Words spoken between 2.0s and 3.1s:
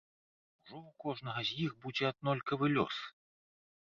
аднолькавы лёс?